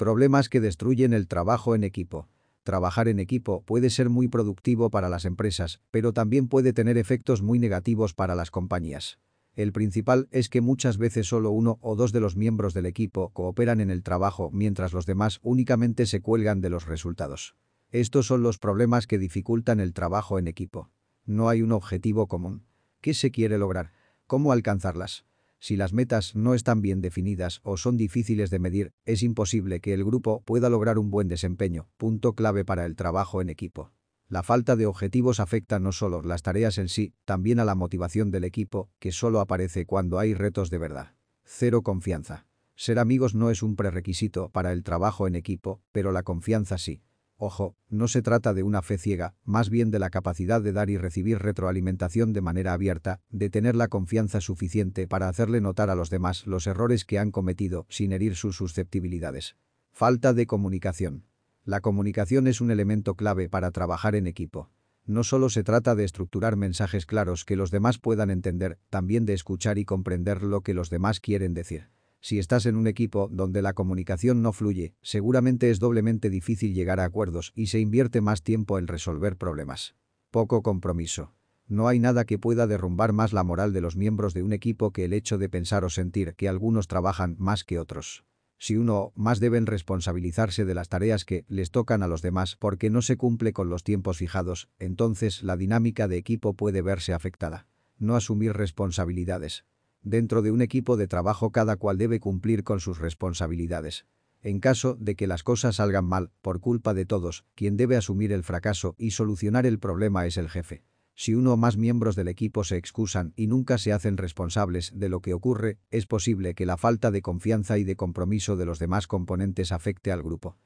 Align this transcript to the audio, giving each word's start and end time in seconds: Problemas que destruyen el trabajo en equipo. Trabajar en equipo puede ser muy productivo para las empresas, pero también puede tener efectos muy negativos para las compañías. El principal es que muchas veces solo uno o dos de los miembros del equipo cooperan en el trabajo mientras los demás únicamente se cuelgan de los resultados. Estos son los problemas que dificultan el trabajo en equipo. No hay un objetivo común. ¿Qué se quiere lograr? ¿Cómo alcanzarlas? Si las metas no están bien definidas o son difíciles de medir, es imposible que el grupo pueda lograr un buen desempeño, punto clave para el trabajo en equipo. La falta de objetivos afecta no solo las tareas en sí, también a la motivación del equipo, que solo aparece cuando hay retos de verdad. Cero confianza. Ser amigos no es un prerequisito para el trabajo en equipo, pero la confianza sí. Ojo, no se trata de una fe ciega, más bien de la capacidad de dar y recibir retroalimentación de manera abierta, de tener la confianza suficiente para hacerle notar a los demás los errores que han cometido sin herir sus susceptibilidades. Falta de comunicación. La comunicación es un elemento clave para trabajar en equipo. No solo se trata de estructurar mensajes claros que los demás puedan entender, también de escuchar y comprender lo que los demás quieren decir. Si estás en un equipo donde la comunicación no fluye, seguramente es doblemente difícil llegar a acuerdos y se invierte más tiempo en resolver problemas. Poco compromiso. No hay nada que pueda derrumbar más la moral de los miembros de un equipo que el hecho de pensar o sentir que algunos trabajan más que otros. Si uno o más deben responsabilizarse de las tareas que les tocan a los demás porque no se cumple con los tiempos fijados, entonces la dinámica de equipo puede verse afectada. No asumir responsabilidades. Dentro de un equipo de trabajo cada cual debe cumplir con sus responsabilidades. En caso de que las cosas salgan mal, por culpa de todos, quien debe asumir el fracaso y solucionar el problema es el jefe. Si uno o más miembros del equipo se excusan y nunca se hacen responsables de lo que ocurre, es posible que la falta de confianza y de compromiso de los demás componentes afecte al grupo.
Problemas 0.00 0.48
que 0.48 0.62
destruyen 0.62 1.12
el 1.12 1.28
trabajo 1.28 1.74
en 1.74 1.84
equipo. 1.84 2.26
Trabajar 2.62 3.06
en 3.06 3.18
equipo 3.18 3.62
puede 3.66 3.90
ser 3.90 4.08
muy 4.08 4.28
productivo 4.28 4.88
para 4.88 5.10
las 5.10 5.26
empresas, 5.26 5.82
pero 5.90 6.14
también 6.14 6.48
puede 6.48 6.72
tener 6.72 6.96
efectos 6.96 7.42
muy 7.42 7.58
negativos 7.58 8.14
para 8.14 8.34
las 8.34 8.50
compañías. 8.50 9.18
El 9.56 9.72
principal 9.72 10.26
es 10.30 10.48
que 10.48 10.62
muchas 10.62 10.96
veces 10.96 11.26
solo 11.26 11.50
uno 11.50 11.76
o 11.82 11.96
dos 11.96 12.12
de 12.12 12.20
los 12.20 12.34
miembros 12.34 12.72
del 12.72 12.86
equipo 12.86 13.28
cooperan 13.34 13.78
en 13.78 13.90
el 13.90 14.02
trabajo 14.02 14.48
mientras 14.50 14.94
los 14.94 15.04
demás 15.04 15.38
únicamente 15.42 16.06
se 16.06 16.22
cuelgan 16.22 16.62
de 16.62 16.70
los 16.70 16.86
resultados. 16.86 17.54
Estos 17.90 18.26
son 18.26 18.42
los 18.42 18.56
problemas 18.56 19.06
que 19.06 19.18
dificultan 19.18 19.80
el 19.80 19.92
trabajo 19.92 20.38
en 20.38 20.48
equipo. 20.48 20.88
No 21.26 21.50
hay 21.50 21.60
un 21.60 21.72
objetivo 21.72 22.26
común. 22.26 22.64
¿Qué 23.02 23.12
se 23.12 23.30
quiere 23.30 23.58
lograr? 23.58 23.92
¿Cómo 24.26 24.52
alcanzarlas? 24.52 25.26
Si 25.60 25.76
las 25.76 25.92
metas 25.92 26.34
no 26.34 26.54
están 26.54 26.80
bien 26.80 27.02
definidas 27.02 27.60
o 27.62 27.76
son 27.76 27.98
difíciles 27.98 28.48
de 28.48 28.58
medir, 28.58 28.92
es 29.04 29.22
imposible 29.22 29.80
que 29.80 29.92
el 29.92 30.04
grupo 30.04 30.42
pueda 30.42 30.70
lograr 30.70 30.98
un 30.98 31.10
buen 31.10 31.28
desempeño, 31.28 31.88
punto 31.98 32.34
clave 32.34 32.64
para 32.64 32.86
el 32.86 32.96
trabajo 32.96 33.42
en 33.42 33.50
equipo. 33.50 33.92
La 34.26 34.42
falta 34.42 34.74
de 34.74 34.86
objetivos 34.86 35.38
afecta 35.38 35.78
no 35.78 35.92
solo 35.92 36.22
las 36.22 36.42
tareas 36.42 36.78
en 36.78 36.88
sí, 36.88 37.14
también 37.26 37.60
a 37.60 37.66
la 37.66 37.74
motivación 37.74 38.30
del 38.30 38.44
equipo, 38.44 38.88
que 38.98 39.12
solo 39.12 39.40
aparece 39.40 39.84
cuando 39.84 40.18
hay 40.18 40.32
retos 40.32 40.70
de 40.70 40.78
verdad. 40.78 41.14
Cero 41.44 41.82
confianza. 41.82 42.46
Ser 42.74 42.98
amigos 42.98 43.34
no 43.34 43.50
es 43.50 43.62
un 43.62 43.76
prerequisito 43.76 44.48
para 44.48 44.72
el 44.72 44.82
trabajo 44.82 45.26
en 45.26 45.34
equipo, 45.34 45.82
pero 45.92 46.10
la 46.10 46.22
confianza 46.22 46.78
sí. 46.78 47.02
Ojo, 47.42 47.74
no 47.88 48.06
se 48.06 48.20
trata 48.20 48.52
de 48.52 48.62
una 48.62 48.82
fe 48.82 48.98
ciega, 48.98 49.34
más 49.44 49.70
bien 49.70 49.90
de 49.90 49.98
la 49.98 50.10
capacidad 50.10 50.60
de 50.60 50.72
dar 50.72 50.90
y 50.90 50.98
recibir 50.98 51.38
retroalimentación 51.38 52.34
de 52.34 52.42
manera 52.42 52.74
abierta, 52.74 53.22
de 53.30 53.48
tener 53.48 53.76
la 53.76 53.88
confianza 53.88 54.42
suficiente 54.42 55.08
para 55.08 55.26
hacerle 55.26 55.62
notar 55.62 55.88
a 55.88 55.94
los 55.94 56.10
demás 56.10 56.46
los 56.46 56.66
errores 56.66 57.06
que 57.06 57.18
han 57.18 57.30
cometido 57.30 57.86
sin 57.88 58.12
herir 58.12 58.36
sus 58.36 58.56
susceptibilidades. 58.56 59.56
Falta 59.90 60.34
de 60.34 60.46
comunicación. 60.46 61.24
La 61.64 61.80
comunicación 61.80 62.46
es 62.46 62.60
un 62.60 62.70
elemento 62.70 63.14
clave 63.14 63.48
para 63.48 63.70
trabajar 63.70 64.16
en 64.16 64.26
equipo. 64.26 64.70
No 65.06 65.24
solo 65.24 65.48
se 65.48 65.64
trata 65.64 65.94
de 65.94 66.04
estructurar 66.04 66.56
mensajes 66.56 67.06
claros 67.06 67.46
que 67.46 67.56
los 67.56 67.70
demás 67.70 67.98
puedan 67.98 68.28
entender, 68.28 68.78
también 68.90 69.24
de 69.24 69.32
escuchar 69.32 69.78
y 69.78 69.86
comprender 69.86 70.42
lo 70.42 70.60
que 70.60 70.74
los 70.74 70.90
demás 70.90 71.20
quieren 71.20 71.54
decir. 71.54 71.88
Si 72.20 72.38
estás 72.38 72.66
en 72.66 72.76
un 72.76 72.86
equipo 72.86 73.28
donde 73.32 73.62
la 73.62 73.72
comunicación 73.72 74.42
no 74.42 74.52
fluye, 74.52 74.94
seguramente 75.00 75.70
es 75.70 75.78
doblemente 75.78 76.28
difícil 76.28 76.74
llegar 76.74 77.00
a 77.00 77.04
acuerdos 77.04 77.52
y 77.54 77.68
se 77.68 77.80
invierte 77.80 78.20
más 78.20 78.42
tiempo 78.42 78.78
en 78.78 78.88
resolver 78.88 79.36
problemas. 79.36 79.94
Poco 80.30 80.62
compromiso. 80.62 81.32
No 81.66 81.88
hay 81.88 81.98
nada 81.98 82.24
que 82.24 82.38
pueda 82.38 82.66
derrumbar 82.66 83.12
más 83.12 83.32
la 83.32 83.44
moral 83.44 83.72
de 83.72 83.80
los 83.80 83.96
miembros 83.96 84.34
de 84.34 84.42
un 84.42 84.52
equipo 84.52 84.92
que 84.92 85.04
el 85.04 85.12
hecho 85.12 85.38
de 85.38 85.48
pensar 85.48 85.84
o 85.84 85.88
sentir 85.88 86.34
que 86.34 86.48
algunos 86.48 86.88
trabajan 86.88 87.36
más 87.38 87.64
que 87.64 87.78
otros. 87.78 88.24
Si 88.58 88.76
uno 88.76 88.98
o 88.98 89.12
más 89.16 89.40
deben 89.40 89.64
responsabilizarse 89.64 90.66
de 90.66 90.74
las 90.74 90.90
tareas 90.90 91.24
que 91.24 91.46
les 91.48 91.70
tocan 91.70 92.02
a 92.02 92.08
los 92.08 92.20
demás 92.20 92.56
porque 92.56 92.90
no 92.90 93.00
se 93.00 93.16
cumple 93.16 93.54
con 93.54 93.70
los 93.70 93.84
tiempos 93.84 94.18
fijados, 94.18 94.68
entonces 94.78 95.42
la 95.42 95.56
dinámica 95.56 96.08
de 96.08 96.18
equipo 96.18 96.52
puede 96.52 96.82
verse 96.82 97.14
afectada. 97.14 97.66
No 97.98 98.16
asumir 98.16 98.52
responsabilidades. 98.52 99.64
Dentro 100.02 100.42
de 100.42 100.50
un 100.50 100.62
equipo 100.62 100.96
de 100.96 101.06
trabajo 101.06 101.52
cada 101.52 101.76
cual 101.76 101.98
debe 101.98 102.20
cumplir 102.20 102.64
con 102.64 102.80
sus 102.80 102.98
responsabilidades. 102.98 104.06
En 104.42 104.58
caso 104.58 104.96
de 104.98 105.16
que 105.16 105.26
las 105.26 105.42
cosas 105.42 105.76
salgan 105.76 106.06
mal, 106.06 106.30
por 106.40 106.60
culpa 106.60 106.94
de 106.94 107.04
todos, 107.04 107.44
quien 107.54 107.76
debe 107.76 107.96
asumir 107.96 108.32
el 108.32 108.42
fracaso 108.42 108.94
y 108.96 109.10
solucionar 109.10 109.66
el 109.66 109.78
problema 109.78 110.26
es 110.26 110.38
el 110.38 110.48
jefe. 110.48 110.82
Si 111.14 111.34
uno 111.34 111.52
o 111.52 111.56
más 111.58 111.76
miembros 111.76 112.16
del 112.16 112.28
equipo 112.28 112.64
se 112.64 112.78
excusan 112.78 113.34
y 113.36 113.46
nunca 113.46 113.76
se 113.76 113.92
hacen 113.92 114.16
responsables 114.16 114.92
de 114.94 115.10
lo 115.10 115.20
que 115.20 115.34
ocurre, 115.34 115.78
es 115.90 116.06
posible 116.06 116.54
que 116.54 116.64
la 116.64 116.78
falta 116.78 117.10
de 117.10 117.20
confianza 117.20 117.76
y 117.76 117.84
de 117.84 117.96
compromiso 117.96 118.56
de 118.56 118.64
los 118.64 118.78
demás 118.78 119.06
componentes 119.06 119.70
afecte 119.70 120.12
al 120.12 120.22
grupo. 120.22 120.56